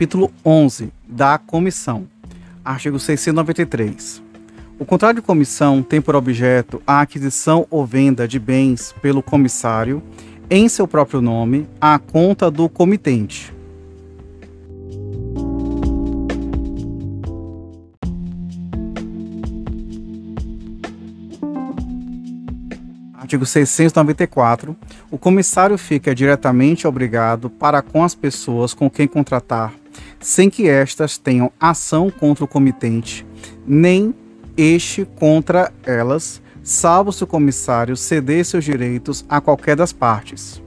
Capítulo 0.00 0.32
11 0.42 0.90
da 1.06 1.36
Comissão. 1.36 2.06
Artigo 2.64 2.98
693. 2.98 4.22
O 4.78 4.84
contrato 4.86 5.16
de 5.16 5.20
comissão 5.20 5.82
tem 5.82 6.00
por 6.00 6.16
objeto 6.16 6.80
a 6.86 7.02
aquisição 7.02 7.66
ou 7.68 7.84
venda 7.84 8.26
de 8.26 8.38
bens 8.38 8.94
pelo 9.02 9.22
comissário 9.22 10.02
em 10.48 10.70
seu 10.70 10.88
próprio 10.88 11.20
nome 11.20 11.68
à 11.78 11.98
conta 11.98 12.50
do 12.50 12.66
comitente. 12.66 13.52
Artigo 23.12 23.44
694. 23.44 24.74
O 25.10 25.18
comissário 25.18 25.76
fica 25.76 26.14
diretamente 26.14 26.86
obrigado 26.86 27.50
para 27.50 27.82
com 27.82 28.02
as 28.02 28.14
pessoas 28.14 28.72
com 28.72 28.88
quem 28.88 29.06
contratar, 29.06 29.74
sem 30.20 30.50
que 30.50 30.68
estas 30.68 31.18
tenham 31.18 31.50
ação 31.58 32.10
contra 32.10 32.44
o 32.44 32.48
comitente, 32.48 33.26
nem 33.66 34.14
este 34.56 35.04
contra 35.04 35.72
elas, 35.82 36.42
salvo 36.62 37.12
se 37.12 37.24
o 37.24 37.26
comissário 37.26 37.96
ceder 37.96 38.44
seus 38.44 38.64
direitos 38.64 39.24
a 39.28 39.40
qualquer 39.40 39.74
das 39.74 39.92
partes. 39.92 40.62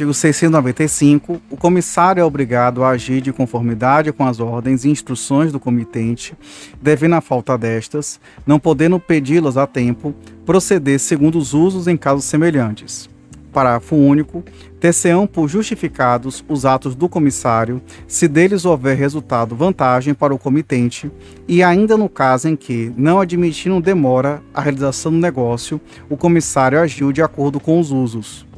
Artigo 0.00 0.14
695. 0.14 1.42
O 1.50 1.58
comissário 1.58 2.22
é 2.22 2.24
obrigado 2.24 2.82
a 2.82 2.88
agir 2.88 3.20
de 3.20 3.34
conformidade 3.34 4.10
com 4.10 4.26
as 4.26 4.40
ordens 4.40 4.82
e 4.82 4.88
instruções 4.88 5.52
do 5.52 5.60
comitente, 5.60 6.32
devendo 6.80 7.16
a 7.16 7.20
falta 7.20 7.58
destas, 7.58 8.18
não 8.46 8.58
podendo 8.58 8.98
pedi-las 8.98 9.58
a 9.58 9.66
tempo, 9.66 10.14
proceder 10.46 10.98
segundo 10.98 11.36
os 11.36 11.52
usos 11.52 11.86
em 11.86 11.98
casos 11.98 12.24
semelhantes. 12.24 13.10
Parágrafo 13.52 13.94
único. 13.94 14.42
Ter-se-ão 14.80 15.26
por 15.26 15.48
justificados 15.48 16.42
os 16.48 16.64
atos 16.64 16.94
do 16.94 17.06
comissário, 17.06 17.82
se 18.08 18.26
deles 18.26 18.64
houver 18.64 18.96
resultado 18.96 19.54
vantagem 19.54 20.14
para 20.14 20.34
o 20.34 20.38
comitente, 20.38 21.12
e 21.46 21.62
ainda 21.62 21.98
no 21.98 22.08
caso 22.08 22.48
em 22.48 22.56
que, 22.56 22.90
não 22.96 23.20
admitindo 23.20 23.78
demora 23.82 24.42
a 24.54 24.62
realização 24.62 25.12
do 25.12 25.18
negócio, 25.18 25.78
o 26.08 26.16
comissário 26.16 26.80
agiu 26.80 27.12
de 27.12 27.20
acordo 27.20 27.60
com 27.60 27.78
os 27.78 27.90
usos. 27.90 28.48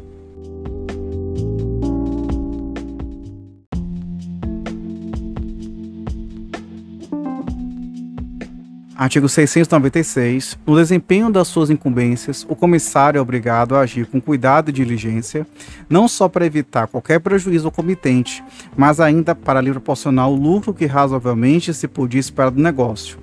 Artigo 9.03 9.28
696. 9.28 10.56
No 10.64 10.77
desempenho 10.77 11.28
das 11.28 11.48
suas 11.48 11.70
incumbências, 11.70 12.47
o 12.48 12.55
comissário 12.55 13.19
é 13.19 13.20
obrigado 13.20 13.75
a 13.75 13.81
agir 13.81 14.06
com 14.06 14.20
cuidado 14.20 14.69
e 14.69 14.72
diligência, 14.72 15.45
não 15.91 16.06
só 16.06 16.28
para 16.28 16.47
evitar 16.47 16.86
qualquer 16.86 17.19
prejuízo 17.19 17.67
ao 17.67 17.73
comitente, 17.73 18.45
mas 18.77 19.00
ainda 19.00 19.34
para 19.34 19.61
lhe 19.61 19.73
proporcionar 19.73 20.30
o 20.30 20.36
lucro 20.36 20.73
que 20.73 20.86
razoavelmente 20.86 21.75
se 21.75 21.89
podia 21.89 22.20
esperar 22.20 22.53
do 22.53 22.62
negócio. 22.62 23.19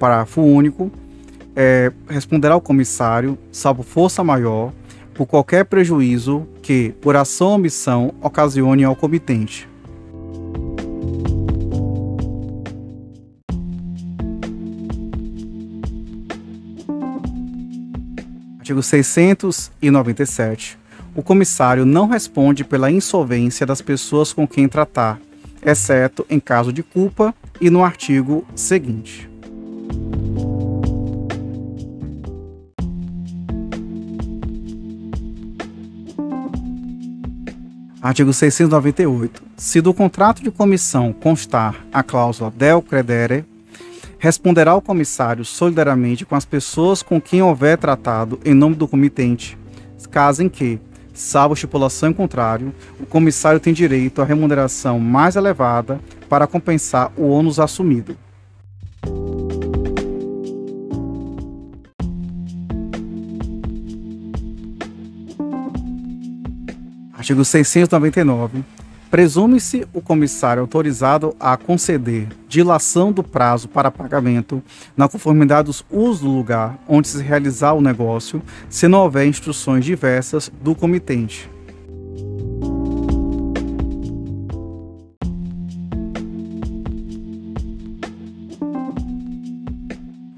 Parágrafo 0.00 0.42
único. 0.42 0.90
É, 1.54 1.92
responderá 2.08 2.56
o 2.56 2.60
comissário, 2.60 3.38
salvo 3.52 3.84
força 3.84 4.24
maior, 4.24 4.72
por 5.14 5.26
qualquer 5.26 5.64
prejuízo 5.64 6.44
que, 6.60 6.92
por 7.00 7.14
ação 7.14 7.46
ou 7.46 7.54
omissão, 7.54 8.12
ocasione 8.20 8.82
ao 8.82 8.96
comitente. 8.96 9.68
Artigo 18.64 18.82
697. 18.82 20.78
O 21.14 21.22
comissário 21.22 21.84
não 21.84 22.08
responde 22.08 22.64
pela 22.64 22.90
insolvência 22.90 23.66
das 23.66 23.82
pessoas 23.82 24.32
com 24.32 24.48
quem 24.48 24.66
tratar, 24.66 25.20
exceto 25.62 26.24
em 26.30 26.40
caso 26.40 26.72
de 26.72 26.82
culpa 26.82 27.34
e 27.60 27.68
no 27.68 27.84
artigo 27.84 28.42
seguinte. 28.56 29.28
Artigo 38.00 38.32
698. 38.32 39.42
Se 39.58 39.82
do 39.82 39.92
contrato 39.92 40.42
de 40.42 40.50
comissão 40.50 41.12
constar 41.12 41.84
a 41.92 42.02
cláusula 42.02 42.50
del 42.50 42.80
credere, 42.80 43.44
responderá 44.24 44.74
o 44.74 44.80
comissário 44.80 45.44
solidariamente 45.44 46.24
com 46.24 46.34
as 46.34 46.46
pessoas 46.46 47.02
com 47.02 47.20
quem 47.20 47.42
houver 47.42 47.76
tratado 47.76 48.40
em 48.42 48.54
nome 48.54 48.74
do 48.74 48.88
comitente, 48.88 49.58
caso 50.10 50.42
em 50.42 50.48
que, 50.48 50.80
salvo 51.12 51.52
estipulação 51.52 52.08
em 52.08 52.12
contrário, 52.14 52.74
o 52.98 53.04
comissário 53.04 53.60
tem 53.60 53.74
direito 53.74 54.22
à 54.22 54.24
remuneração 54.24 54.98
mais 54.98 55.36
elevada 55.36 56.00
para 56.26 56.46
compensar 56.46 57.12
o 57.18 57.28
ônus 57.28 57.60
assumido. 57.60 58.16
Artigo 67.12 67.44
699 67.44 68.64
presume-se 69.10 69.86
o 69.92 70.00
comissário 70.00 70.60
autorizado 70.60 71.34
a 71.38 71.56
conceder 71.56 72.28
dilação 72.48 73.12
do 73.12 73.22
prazo 73.22 73.68
para 73.68 73.90
pagamento 73.90 74.62
na 74.96 75.08
conformidade 75.08 75.66
dos 75.66 75.84
usos 75.90 76.20
do 76.20 76.30
lugar 76.30 76.78
onde 76.88 77.08
se 77.08 77.22
realizar 77.22 77.72
o 77.72 77.80
negócio, 77.80 78.42
se 78.68 78.88
não 78.88 79.00
houver 79.00 79.26
instruções 79.26 79.84
diversas 79.84 80.50
do 80.62 80.74
comitente. 80.74 81.53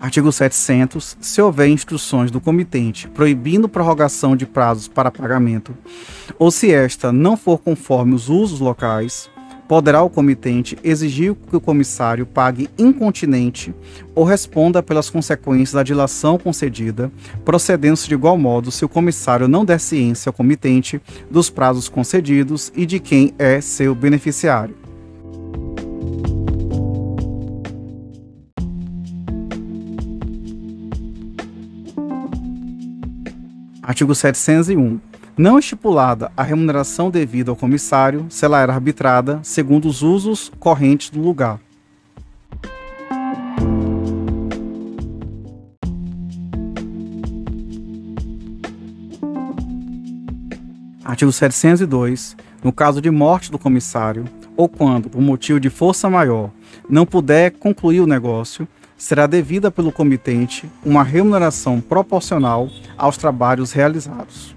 Artigo 0.06 0.30
700. 0.30 1.16
Se 1.20 1.42
houver 1.42 1.66
instruções 1.66 2.30
do 2.30 2.40
comitente 2.40 3.08
proibindo 3.08 3.68
prorrogação 3.68 4.36
de 4.36 4.46
prazos 4.46 4.86
para 4.86 5.10
pagamento, 5.10 5.76
ou 6.38 6.48
se 6.48 6.70
esta 6.70 7.10
não 7.10 7.36
for 7.36 7.58
conforme 7.58 8.14
os 8.14 8.28
usos 8.28 8.60
locais, 8.60 9.28
poderá 9.66 10.00
o 10.04 10.08
comitente 10.08 10.78
exigir 10.84 11.34
que 11.50 11.56
o 11.56 11.60
comissário 11.60 12.24
pague 12.24 12.70
incontinente 12.78 13.74
ou 14.14 14.22
responda 14.22 14.80
pelas 14.80 15.10
consequências 15.10 15.72
da 15.72 15.82
dilação 15.82 16.38
concedida, 16.38 17.10
procedendo-se 17.44 18.06
de 18.06 18.14
igual 18.14 18.38
modo 18.38 18.70
se 18.70 18.84
o 18.84 18.88
comissário 18.88 19.48
não 19.48 19.64
der 19.64 19.80
ciência 19.80 20.28
ao 20.28 20.32
comitente 20.32 21.02
dos 21.28 21.50
prazos 21.50 21.88
concedidos 21.88 22.72
e 22.76 22.86
de 22.86 23.00
quem 23.00 23.34
é 23.40 23.60
seu 23.60 23.92
beneficiário. 23.92 24.85
Artigo 33.86 34.16
701. 34.16 34.98
Não 35.38 35.60
estipulada 35.60 36.32
a 36.36 36.42
remuneração 36.42 37.08
devida 37.08 37.52
ao 37.52 37.56
comissário, 37.56 38.26
se 38.28 38.44
ela 38.44 38.60
era 38.60 38.74
arbitrada 38.74 39.38
segundo 39.44 39.86
os 39.86 40.02
usos 40.02 40.50
correntes 40.58 41.08
do 41.08 41.20
lugar. 41.20 41.60
Artigo 51.04 51.30
702. 51.30 52.36
No 52.64 52.72
caso 52.72 53.00
de 53.00 53.12
morte 53.12 53.52
do 53.52 53.58
comissário, 53.58 54.24
ou 54.56 54.68
quando, 54.68 55.08
por 55.08 55.22
motivo 55.22 55.60
de 55.60 55.70
força 55.70 56.10
maior, 56.10 56.50
não 56.90 57.06
puder 57.06 57.52
concluir 57.52 58.00
o 58.00 58.06
negócio, 58.06 58.66
será 58.96 59.26
devida 59.26 59.70
pelo 59.70 59.92
comitente 59.92 60.68
uma 60.84 61.02
remuneração 61.02 61.80
proporcional 61.80 62.68
aos 62.96 63.16
trabalhos 63.16 63.72
realizados. 63.72 64.54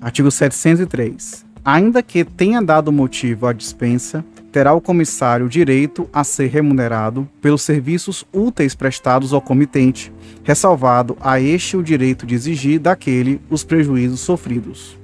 Artigo 0.00 0.30
703. 0.30 1.44
Ainda 1.62 2.02
que 2.02 2.24
tenha 2.24 2.62
dado 2.62 2.90
motivo 2.90 3.46
à 3.46 3.52
dispensa, 3.52 4.24
terá 4.50 4.72
o 4.72 4.80
comissário 4.80 5.48
direito 5.48 6.08
a 6.12 6.24
ser 6.24 6.48
remunerado 6.48 7.28
pelos 7.40 7.62
serviços 7.62 8.24
úteis 8.32 8.74
prestados 8.74 9.32
ao 9.32 9.40
comitente, 9.40 10.12
ressalvado 10.42 11.16
a 11.20 11.40
este 11.40 11.76
o 11.76 11.82
direito 11.82 12.26
de 12.26 12.34
exigir 12.34 12.80
daquele 12.80 13.40
os 13.50 13.62
prejuízos 13.62 14.20
sofridos. 14.20 14.99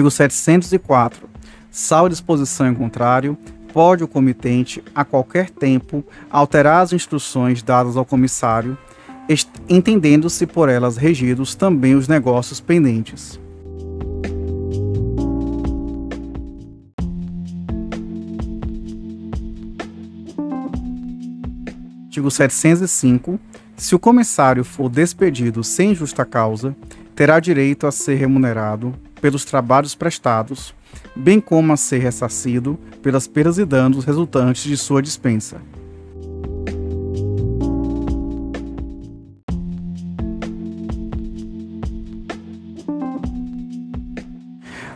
Artigo 0.00 0.10
704. 0.10 1.28
Salvo 1.70 2.08
disposição 2.08 2.66
em 2.66 2.74
contrário, 2.74 3.36
pode 3.70 4.02
o 4.02 4.08
comitente, 4.08 4.82
a 4.94 5.04
qualquer 5.04 5.50
tempo, 5.50 6.02
alterar 6.30 6.80
as 6.80 6.94
instruções 6.94 7.62
dadas 7.62 7.98
ao 7.98 8.04
comissário, 8.06 8.78
entendendo-se 9.68 10.46
por 10.46 10.70
elas 10.70 10.96
regidos 10.96 11.54
também 11.54 11.94
os 11.94 12.08
negócios 12.08 12.60
pendentes. 12.60 13.38
Artigo 22.06 22.30
705. 22.30 23.38
Se 23.76 23.94
o 23.94 23.98
comissário 23.98 24.64
for 24.64 24.88
despedido 24.88 25.62
sem 25.62 25.94
justa 25.94 26.24
causa, 26.24 26.74
terá 27.14 27.38
direito 27.38 27.86
a 27.86 27.92
ser 27.92 28.14
remunerado 28.14 28.94
pelos 29.20 29.44
trabalhos 29.44 29.94
prestados, 29.94 30.74
bem 31.14 31.40
como 31.40 31.72
a 31.72 31.76
ser 31.76 31.98
ressarcido 31.98 32.78
pelas 33.02 33.26
perdas 33.26 33.58
e 33.58 33.64
danos 33.64 34.04
resultantes 34.04 34.64
de 34.64 34.76
sua 34.76 35.02
dispensa. 35.02 35.60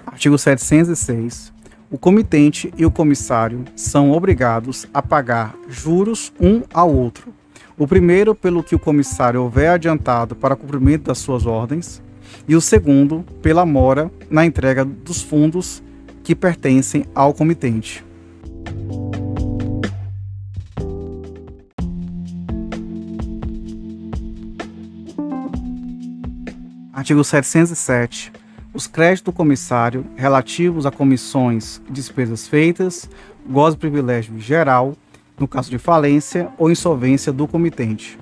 Artigo 0.06 0.38
706. 0.38 1.52
O 1.90 1.98
comitente 1.98 2.72
e 2.78 2.86
o 2.86 2.90
comissário 2.90 3.64
são 3.76 4.10
obrigados 4.10 4.86
a 4.92 5.02
pagar 5.02 5.54
juros 5.68 6.32
um 6.40 6.62
ao 6.72 6.90
outro. 6.90 7.32
O 7.76 7.86
primeiro, 7.86 8.34
pelo 8.34 8.62
que 8.62 8.74
o 8.74 8.78
comissário 8.78 9.42
houver 9.42 9.68
adiantado 9.68 10.34
para 10.34 10.56
cumprimento 10.56 11.04
das 11.04 11.18
suas 11.18 11.44
ordens, 11.44 12.00
e 12.46 12.54
o 12.54 12.60
segundo, 12.60 13.24
pela 13.42 13.64
mora 13.64 14.10
na 14.30 14.44
entrega 14.44 14.84
dos 14.84 15.22
fundos 15.22 15.82
que 16.22 16.34
pertencem 16.34 17.04
ao 17.14 17.34
comitente. 17.34 18.04
Artigo 26.92 27.22
707. 27.22 28.32
Os 28.72 28.86
créditos 28.86 29.22
do 29.22 29.32
comissário 29.32 30.06
relativos 30.16 30.86
a 30.86 30.90
comissões 30.90 31.80
e 31.88 31.92
despesas 31.92 32.48
feitas 32.48 33.08
gozam 33.48 33.78
privilégio 33.78 34.38
geral 34.38 34.96
no 35.38 35.46
caso 35.46 35.70
de 35.70 35.78
falência 35.78 36.48
ou 36.56 36.70
insolvência 36.70 37.32
do 37.32 37.46
comitente. 37.46 38.18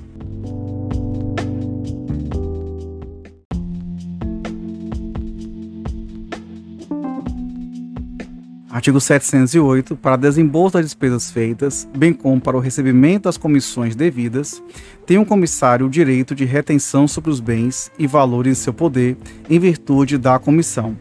Artigo 8.82 9.00
708. 9.00 9.94
Para 9.94 10.16
desembolso 10.16 10.72
das 10.72 10.86
despesas 10.86 11.30
feitas, 11.30 11.88
bem 11.96 12.12
como 12.12 12.40
para 12.40 12.56
o 12.56 12.60
recebimento 12.60 13.22
das 13.28 13.36
comissões 13.36 13.94
devidas, 13.94 14.60
tem 15.06 15.18
o 15.18 15.20
um 15.20 15.24
comissário 15.24 15.86
o 15.86 15.88
direito 15.88 16.34
de 16.34 16.44
retenção 16.44 17.06
sobre 17.06 17.30
os 17.30 17.38
bens 17.38 17.92
e 17.96 18.08
valores 18.08 18.58
em 18.58 18.60
seu 18.60 18.74
poder, 18.74 19.16
em 19.48 19.56
virtude 19.60 20.18
da 20.18 20.36
comissão. 20.40 20.96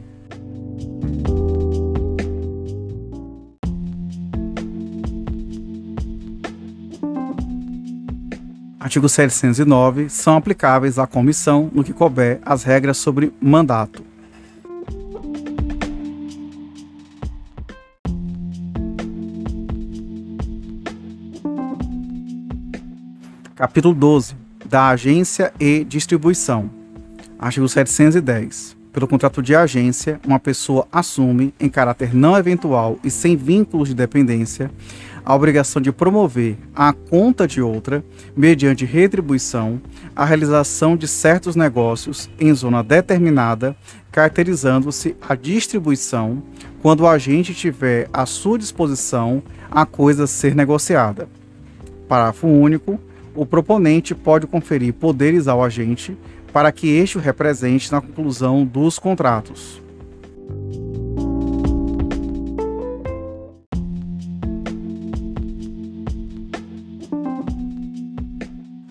Artigo 8.80 9.10
709. 9.10 10.08
São 10.08 10.38
aplicáveis 10.38 11.00
à 11.00 11.08
comissão, 11.08 11.72
no 11.74 11.84
que 11.84 11.94
couber, 11.94 12.40
as 12.46 12.62
regras 12.62 12.98
sobre 12.98 13.34
mandato. 13.42 14.11
Capítulo 23.62 23.94
12 23.94 24.34
da 24.66 24.88
Agência 24.88 25.54
e 25.60 25.84
Distribuição. 25.84 26.68
Artigo 27.38 27.70
710. 27.70 28.76
Pelo 28.92 29.08
contrato 29.08 29.40
de 29.40 29.54
agência, 29.54 30.20
uma 30.26 30.40
pessoa 30.40 30.88
assume, 30.92 31.54
em 31.60 31.70
caráter 31.70 32.12
não 32.12 32.36
eventual 32.36 32.98
e 33.04 33.12
sem 33.12 33.36
vínculos 33.36 33.90
de 33.90 33.94
dependência, 33.94 34.72
a 35.24 35.36
obrigação 35.36 35.80
de 35.80 35.92
promover, 35.92 36.58
à 36.76 36.92
conta 36.92 37.48
de 37.48 37.62
outra, 37.62 38.04
mediante 38.36 38.84
retribuição, 38.84 39.80
a 40.16 40.26
realização 40.26 40.98
de 40.98 41.08
certos 41.08 41.56
negócios 41.56 42.32
em 42.40 42.52
zona 42.56 42.82
determinada, 42.82 43.78
caracterizando-se 44.12 45.16
a 45.22 45.36
distribuição 45.36 46.42
quando 46.82 47.02
o 47.02 47.08
agente 47.08 47.54
tiver 47.54 48.10
à 48.12 48.26
sua 48.26 48.58
disposição 48.58 49.44
a 49.70 49.86
coisa 49.86 50.24
a 50.24 50.28
ser 50.28 50.56
negociada. 50.56 51.30
Parágrafo 52.08 52.48
único 52.48 53.00
o 53.36 53.46
proponente 53.46 54.14
pode 54.14 54.48
conferir 54.48 54.94
poderes 54.94 55.48
ao 55.48 55.64
agente 55.64 56.18
para 56.52 56.72
que 56.72 56.90
este 56.90 57.18
o 57.18 57.22
represente 57.22 57.92
na 57.92 58.02
conclusão 58.02 58.66
dos 58.66 59.00
contratos. 59.00 59.82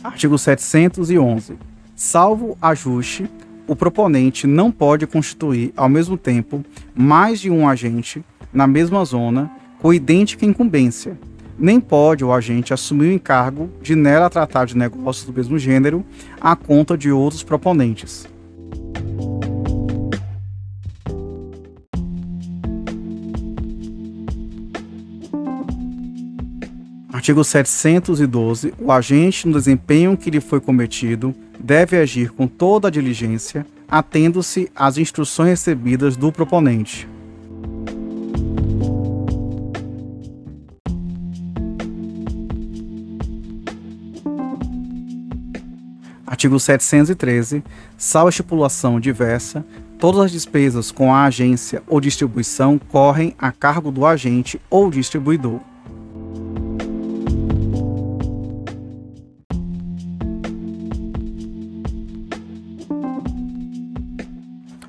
Artigo 0.02 0.36
711. 0.36 1.56
Salvo 1.94 2.56
ajuste, 2.60 3.30
o 3.66 3.76
proponente 3.76 4.46
não 4.46 4.70
pode 4.70 5.06
constituir 5.06 5.72
ao 5.76 5.88
mesmo 5.88 6.16
tempo 6.16 6.64
mais 6.94 7.40
de 7.40 7.50
um 7.50 7.68
agente 7.68 8.24
na 8.52 8.66
mesma 8.66 9.04
zona 9.04 9.50
com 9.80 9.94
idêntica 9.94 10.44
incumbência, 10.44 11.18
nem 11.60 11.78
pode 11.78 12.24
o 12.24 12.32
agente 12.32 12.72
assumir 12.72 13.08
o 13.08 13.12
encargo 13.12 13.70
de 13.82 13.94
nela 13.94 14.30
tratar 14.30 14.64
de 14.64 14.76
negócios 14.76 15.26
do 15.26 15.32
mesmo 15.32 15.58
gênero 15.58 16.04
à 16.40 16.56
conta 16.56 16.96
de 16.96 17.12
outros 17.12 17.42
proponentes. 17.42 18.26
Artigo 27.12 27.44
712. 27.44 28.72
O 28.78 28.90
agente, 28.90 29.46
no 29.46 29.52
desempenho 29.52 30.16
que 30.16 30.30
lhe 30.30 30.40
foi 30.40 30.58
cometido, 30.58 31.34
deve 31.58 31.98
agir 31.98 32.30
com 32.30 32.46
toda 32.46 32.88
a 32.88 32.90
diligência, 32.90 33.66
atendo-se 33.86 34.70
às 34.74 34.96
instruções 34.96 35.50
recebidas 35.50 36.16
do 36.16 36.32
proponente. 36.32 37.06
Artigo 46.40 46.58
713. 46.58 47.62
Salvo 47.98 48.30
estipulação 48.30 48.98
diversa, 48.98 49.62
todas 49.98 50.22
as 50.22 50.32
despesas 50.32 50.90
com 50.90 51.14
a 51.14 51.24
agência 51.24 51.82
ou 51.86 52.00
distribuição 52.00 52.78
correm 52.78 53.34
a 53.38 53.52
cargo 53.52 53.90
do 53.90 54.06
agente 54.06 54.58
ou 54.70 54.90
distribuidor. 54.90 55.60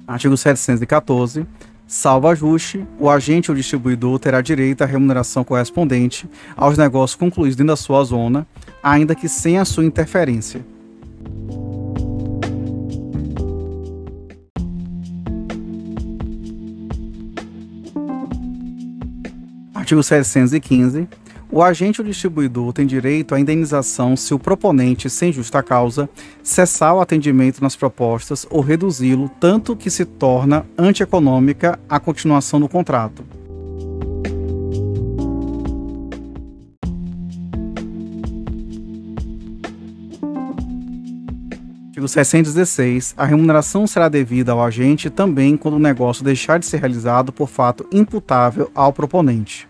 Artigo 0.08 0.38
714. 0.38 1.46
Salvo 1.86 2.29
ajuste, 2.29 2.88
o 2.98 3.10
agente 3.10 3.51
ou 3.51 3.58
distribuidor 3.58 4.17
terá 4.20 4.39
direito 4.39 4.84
à 4.84 4.86
remuneração 4.86 5.43
correspondente 5.43 6.29
aos 6.55 6.77
negócios 6.77 7.20
concluídos 7.20 7.58
dentro 7.58 7.74
da 7.74 7.75
sua 7.75 8.01
zona, 8.05 8.48
ainda 8.81 9.13
que 9.13 9.27
sem 9.27 9.58
a 9.58 9.65
sua 9.65 9.84
interferência. 9.84 10.65
Artigo 19.91 20.03
715. 20.03 21.05
O 21.51 21.62
agente 21.62 22.00
ou 22.00 22.07
distribuidor 22.07 22.71
tem 22.71 22.86
direito 22.88 23.36
à 23.36 23.39
indenização 23.41 24.15
se 24.15 24.33
o 24.33 24.39
proponente, 24.39 25.10
sem 25.10 25.33
justa 25.33 25.62
causa, 25.62 26.10
cessar 26.41 26.95
o 26.95 27.01
atendimento 27.01 27.62
nas 27.62 27.75
propostas 27.75 28.48
ou 28.50 28.62
reduzi-lo 28.62 29.29
tanto 29.38 29.75
que 29.75 29.89
se 29.89 30.05
torna 30.05 30.65
antieconômica 30.77 31.77
a 31.89 32.00
continuação 32.00 32.57
do 32.62 32.69
contrato. 32.69 33.21
Artigo 41.88 42.07
616. 42.07 43.13
A 43.17 43.25
remuneração 43.25 43.86
será 43.86 44.07
devida 44.07 44.53
ao 44.53 44.63
agente 44.63 45.10
também 45.10 45.57
quando 45.57 45.74
o 45.74 45.79
negócio 45.79 46.24
deixar 46.24 46.60
de 46.60 46.65
ser 46.65 46.77
realizado 46.77 47.33
por 47.33 47.50
fato 47.50 47.86
imputável 47.91 48.71
ao 48.74 48.93
proponente. 48.93 49.69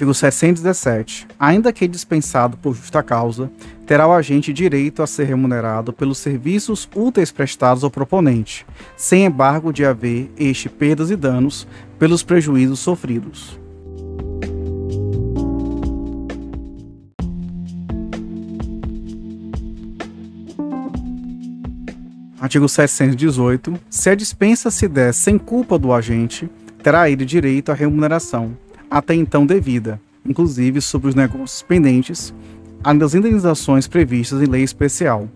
Artigo 0.00 0.12
Artigo 0.12 0.14
717. 0.14 1.28
Ainda 1.38 1.74
que 1.74 1.86
dispensado 1.86 2.56
por 2.56 2.74
justa 2.74 3.02
causa, 3.02 3.50
terá 3.84 4.08
o 4.08 4.12
agente 4.14 4.50
direito 4.50 5.02
a 5.02 5.06
ser 5.06 5.24
remunerado 5.24 5.92
pelos 5.92 6.16
serviços 6.16 6.88
úteis 6.94 7.30
prestados 7.30 7.84
ao 7.84 7.90
proponente, 7.90 8.64
sem 8.96 9.26
embargo 9.26 9.74
de 9.74 9.84
haver 9.84 10.30
este 10.38 10.70
perdas 10.70 11.10
e 11.10 11.16
danos 11.16 11.68
pelos 11.98 12.22
prejuízos 12.22 12.80
sofridos. 12.80 13.60
Artigo 22.40 22.66
718. 22.66 23.78
Se 23.90 24.08
a 24.08 24.14
dispensa 24.14 24.70
se 24.70 24.88
der 24.88 25.12
sem 25.12 25.36
culpa 25.36 25.78
do 25.78 25.92
agente, 25.92 26.48
terá 26.82 27.10
ele 27.10 27.26
direito 27.26 27.70
à 27.70 27.74
remuneração, 27.74 28.56
até 28.90 29.14
então 29.14 29.46
devida, 29.46 30.00
inclusive 30.26 30.80
sobre 30.80 31.08
os 31.08 31.14
negócios 31.14 31.62
pendentes, 31.62 32.34
além 32.82 32.98
das 32.98 33.14
indenizações 33.14 33.86
previstas 33.86 34.42
em 34.42 34.46
lei 34.46 34.62
especial. 34.62 35.28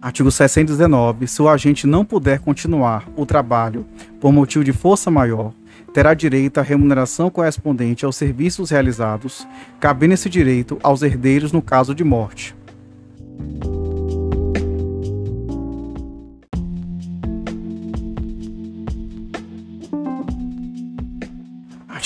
Artigo 0.00 0.30
619. 0.30 1.28
Se 1.28 1.40
o 1.40 1.48
agente 1.48 1.86
não 1.86 2.04
puder 2.04 2.40
continuar 2.40 3.08
o 3.14 3.26
trabalho 3.26 3.86
por 4.18 4.32
motivo 4.32 4.64
de 4.64 4.72
força 4.72 5.10
maior, 5.10 5.52
terá 5.92 6.14
direito 6.14 6.58
à 6.58 6.62
remuneração 6.62 7.30
correspondente 7.30 8.04
aos 8.04 8.16
serviços 8.16 8.70
realizados, 8.70 9.46
cabendo 9.78 10.14
esse 10.14 10.28
direito 10.28 10.78
aos 10.82 11.02
herdeiros 11.02 11.52
no 11.52 11.60
caso 11.60 11.94
de 11.94 12.02
morte. 12.02 12.56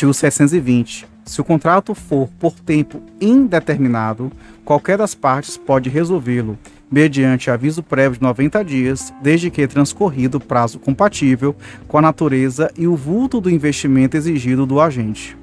Artigo 0.05 0.13
720. 0.13 1.07
Se 1.25 1.41
o 1.41 1.45
contrato 1.45 1.95
for 1.95 2.29
por 2.39 2.53
tempo 2.53 3.01
indeterminado, 3.19 4.31
qualquer 4.63 4.99
das 4.99 5.15
partes 5.15 5.57
pode 5.57 5.89
resolvê-lo 5.89 6.59
mediante 6.91 7.51
aviso 7.51 7.83
prévio 7.83 8.19
de 8.19 8.23
90 8.23 8.63
dias, 8.63 9.15
desde 9.23 9.51
que 9.51 9.67
transcorrido 9.67 10.39
prazo 10.39 10.79
compatível 10.79 11.57
com 11.89 11.97
a 11.97 12.03
natureza 12.03 12.71
e 12.77 12.87
o 12.87 12.95
vulto 12.95 13.41
do 13.41 13.51
investimento 13.51 14.15
exigido 14.15 14.67
do 14.67 14.79
agente. 14.79 15.37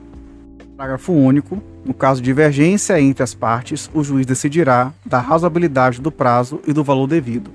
Parágrafo 0.77 1.11
único. 1.11 1.61
No 1.83 1.93
caso 1.95 2.21
de 2.21 2.25
divergência 2.25 3.01
entre 3.01 3.23
as 3.23 3.33
partes, 3.33 3.89
o 3.95 4.03
juiz 4.03 4.27
decidirá 4.27 4.93
da 5.03 5.19
razoabilidade 5.19 5.99
do 5.99 6.11
prazo 6.11 6.61
e 6.67 6.71
do 6.71 6.83
valor 6.83 7.07
devido. 7.07 7.49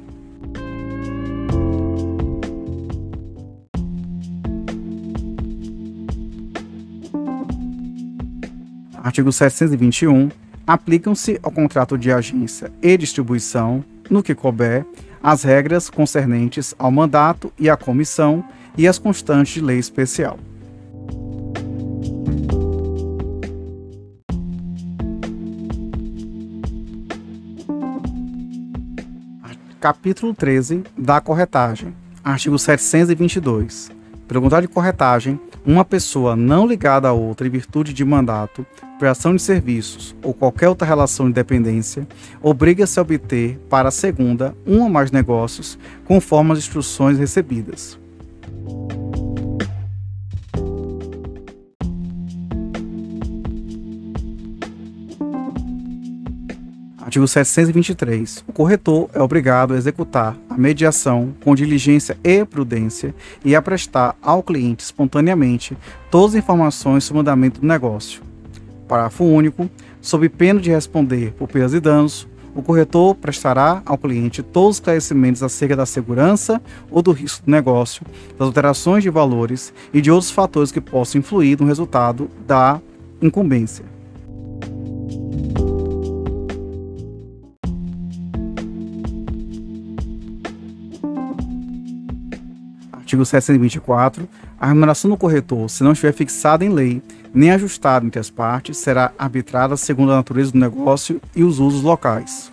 Artigo 9.06 9.30
721. 9.30 10.30
Aplicam-se 10.66 11.38
ao 11.40 11.52
contrato 11.52 11.96
de 11.96 12.10
agência 12.10 12.72
e 12.82 12.96
distribuição, 12.96 13.84
no 14.10 14.20
que 14.20 14.34
couber, 14.34 14.84
as 15.22 15.44
regras 15.44 15.88
concernentes 15.88 16.74
ao 16.76 16.90
mandato 16.90 17.52
e 17.56 17.70
à 17.70 17.76
comissão 17.76 18.44
e 18.76 18.88
as 18.88 18.98
constantes 18.98 19.54
de 19.54 19.60
lei 19.60 19.78
especial. 19.78 20.40
Capítulo 29.78 30.34
13 30.34 30.82
da 30.98 31.20
corretagem. 31.20 31.94
Artigo 32.24 32.58
722. 32.58 33.88
Pelo 34.26 34.60
de 34.60 34.66
corretagem, 34.66 35.38
uma 35.64 35.84
pessoa 35.84 36.34
não 36.34 36.66
ligada 36.66 37.06
a 37.06 37.12
outra 37.12 37.46
em 37.46 37.50
virtude 37.50 37.92
de 37.92 38.04
mandato, 38.04 38.66
prestação 38.98 39.34
de 39.34 39.42
serviços 39.42 40.14
ou 40.22 40.34
qualquer 40.34 40.68
outra 40.68 40.86
relação 40.86 41.28
de 41.28 41.34
dependência, 41.34 42.06
obriga-se 42.42 42.98
a 42.98 43.02
obter 43.02 43.58
para 43.68 43.88
a 43.88 43.92
segunda 43.92 44.54
um 44.66 44.82
ou 44.82 44.88
mais 44.88 45.10
negócios, 45.10 45.78
conforme 46.04 46.52
as 46.52 46.58
instruções 46.58 47.18
recebidas. 47.18 47.98
Artigo 57.06 57.28
723. 57.28 58.44
O 58.48 58.52
corretor 58.52 59.08
é 59.14 59.22
obrigado 59.22 59.72
a 59.72 59.76
executar 59.76 60.36
a 60.50 60.58
mediação 60.58 61.32
com 61.42 61.54
diligência 61.54 62.18
e 62.24 62.44
prudência 62.44 63.14
e 63.44 63.54
a 63.54 63.62
prestar 63.62 64.16
ao 64.20 64.42
cliente 64.42 64.82
espontaneamente 64.82 65.78
todas 66.10 66.34
as 66.34 66.42
informações 66.42 67.04
sobre 67.04 67.18
o 67.18 67.20
andamento 67.20 67.60
do 67.60 67.66
negócio. 67.66 68.25
Parágrafo 68.86 69.24
único. 69.24 69.68
Sob 70.00 70.28
pena 70.28 70.60
de 70.60 70.70
responder 70.70 71.32
por 71.32 71.48
perdas 71.48 71.74
e 71.74 71.80
danos, 71.80 72.28
o 72.54 72.62
corretor 72.62 73.14
prestará 73.14 73.82
ao 73.84 73.98
cliente 73.98 74.42
todos 74.42 74.70
os 74.70 74.76
esclarecimentos 74.76 75.42
acerca 75.42 75.76
da 75.76 75.84
segurança 75.84 76.60
ou 76.90 77.02
do 77.02 77.12
risco 77.12 77.44
do 77.44 77.50
negócio, 77.50 78.04
das 78.38 78.46
alterações 78.46 79.02
de 79.02 79.10
valores 79.10 79.74
e 79.92 80.00
de 80.00 80.10
outros 80.10 80.30
fatores 80.30 80.72
que 80.72 80.80
possam 80.80 81.18
influir 81.18 81.60
no 81.60 81.66
resultado 81.66 82.30
da 82.46 82.80
incumbência. 83.20 83.95
Artigo 93.06 93.24
724. 93.24 94.28
A 94.58 94.66
remuneração 94.66 95.08
do 95.08 95.16
corretor, 95.16 95.70
se 95.70 95.84
não 95.84 95.92
estiver 95.92 96.12
fixada 96.12 96.64
em 96.64 96.68
lei 96.68 97.00
nem 97.32 97.52
ajustada 97.52 98.04
entre 98.04 98.18
as 98.18 98.30
partes, 98.30 98.78
será 98.78 99.12
arbitrada 99.16 99.76
segundo 99.76 100.10
a 100.10 100.16
natureza 100.16 100.50
do 100.50 100.58
negócio 100.58 101.20
e 101.34 101.44
os 101.44 101.60
usos 101.60 101.82
locais. 101.82 102.50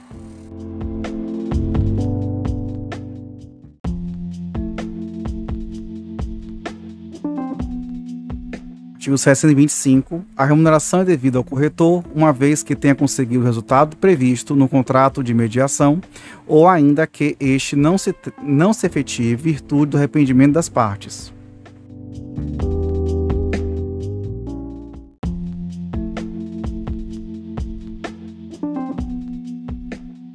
Artigo 9.04 9.18
725. 9.18 10.24
A 10.38 10.46
remuneração 10.46 11.02
é 11.02 11.04
devida 11.04 11.38
ao 11.38 11.44
corretor, 11.44 12.06
uma 12.16 12.32
vez 12.32 12.64
que 12.64 12.74
tenha 12.74 12.96
conseguido 12.96 13.42
o 13.42 13.44
resultado 13.44 13.98
previsto 13.98 14.56
no 14.56 14.70
contrato 14.70 15.22
de 15.22 15.34
mediação, 15.34 16.02
ou 16.48 16.70
ainda 16.70 17.06
que 17.06 17.36
este 17.38 17.76
não 17.76 17.98
se, 17.98 18.16
não 18.42 18.72
se 18.72 18.86
efetive 18.86 19.36
virtude 19.36 19.92
do 19.92 19.98
arrependimento 19.98 20.54
das 20.54 20.70
partes. 20.70 21.34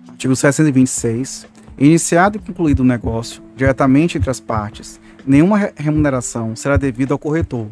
Artigo 0.09 0.37
726. 0.37 1.47
Iniciado 1.79 2.37
e 2.37 2.39
concluído 2.39 2.81
o 2.81 2.85
negócio, 2.85 3.43
diretamente 3.57 4.19
entre 4.19 4.29
as 4.29 4.41
partes, 4.41 5.01
nenhuma 5.27 5.73
remuneração 5.75 6.55
será 6.55 6.77
devida 6.77 7.15
ao 7.15 7.19
corretor, 7.19 7.69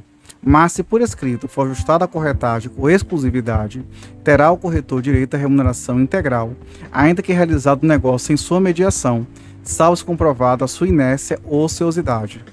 mas 0.48 0.70
se 0.70 0.84
por 0.84 1.00
escrito 1.00 1.48
for 1.48 1.66
ajustada 1.66 2.04
a 2.04 2.08
corretagem 2.08 2.70
com 2.70 2.88
exclusividade, 2.88 3.84
terá 4.22 4.48
o 4.52 4.56
corretor 4.56 5.02
direito 5.02 5.34
à 5.34 5.36
remuneração 5.36 6.00
integral, 6.00 6.52
ainda 6.92 7.20
que 7.20 7.32
realizado 7.32 7.82
o 7.82 7.86
negócio 7.86 8.32
em 8.32 8.36
sua 8.36 8.60
mediação, 8.60 9.26
salvo 9.64 9.96
se 9.96 10.04
comprovada 10.04 10.64
a 10.64 10.68
sua 10.68 10.86
inércia 10.86 11.40
ou 11.44 11.64
ociosidade. 11.64 12.44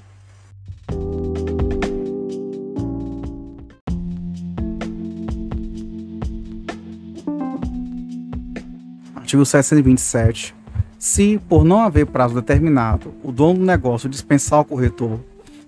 Artigo 9.14 9.46
727. 9.46 10.52
Se, 10.98 11.40
por 11.48 11.64
não 11.64 11.80
haver 11.80 12.06
prazo 12.06 12.34
determinado, 12.34 13.14
o 13.22 13.30
dono 13.30 13.60
do 13.60 13.64
negócio 13.64 14.08
dispensar 14.08 14.58
ao 14.58 14.64
corretor 14.64 15.20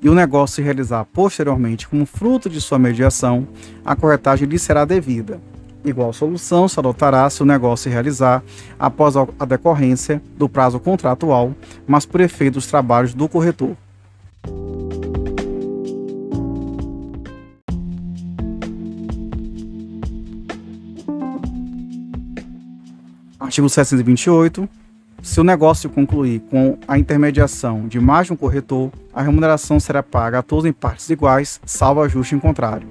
e 0.06 0.08
o 0.08 0.14
negócio 0.14 0.54
se 0.54 0.62
realizar 0.62 1.04
posteriormente 1.04 1.88
como 1.88 2.06
fruto 2.06 2.48
de 2.48 2.60
sua 2.60 2.78
mediação, 2.78 3.44
a 3.84 3.96
corretagem 3.96 4.48
lhe 4.48 4.56
será 4.56 4.84
devida. 4.84 5.40
Igual 5.84 6.12
solução 6.12 6.68
se 6.68 6.78
adotará 6.78 7.28
se 7.28 7.42
o 7.42 7.44
negócio 7.44 7.82
se 7.82 7.88
realizar 7.90 8.40
após 8.78 9.16
a 9.16 9.44
decorrência 9.44 10.22
do 10.38 10.48
prazo 10.48 10.78
contratual, 10.78 11.52
mas 11.88 12.06
por 12.06 12.20
efeito 12.20 12.54
dos 12.54 12.68
trabalhos 12.68 13.14
do 13.14 13.28
corretor. 13.28 13.76
Artigo 23.40 23.68
728. 23.68 24.68
Se 25.26 25.40
o 25.40 25.44
negócio 25.44 25.90
concluir 25.90 26.40
com 26.48 26.78
a 26.86 26.96
intermediação 26.96 27.88
de 27.88 27.98
mais 27.98 28.28
de 28.28 28.32
um 28.32 28.36
corretor, 28.36 28.92
a 29.12 29.22
remuneração 29.22 29.80
será 29.80 30.00
paga 30.00 30.38
a 30.38 30.42
todos 30.42 30.64
em 30.64 30.72
partes 30.72 31.10
iguais, 31.10 31.60
salvo 31.66 32.00
ajuste 32.00 32.36
em 32.36 32.38
contrário. 32.38 32.86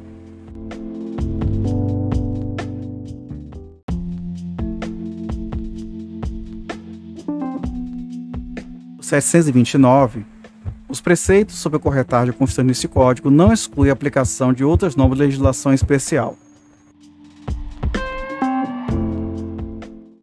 729, 8.99 10.25
os 10.89 10.99
preceitos 10.99 11.55
sobre 11.55 11.77
a 11.77 11.79
corretagem 11.79 12.33
constantes 12.33 12.67
nesse 12.67 12.87
código 12.89 13.31
não 13.31 13.53
excluem 13.53 13.89
a 13.89 13.93
aplicação 13.93 14.51
de 14.51 14.61
outras 14.61 14.93
normas 14.97 15.17
de 15.17 15.23
legislação 15.23 15.73
especial. 15.73 16.35